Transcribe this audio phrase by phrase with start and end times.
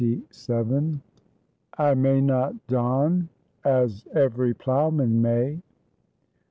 [1.77, 3.29] 'I MAY NOT DON
[3.63, 5.61] AS EVERY PLOUGHMAN MAY.'